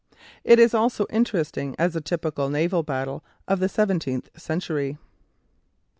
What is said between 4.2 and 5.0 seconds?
century.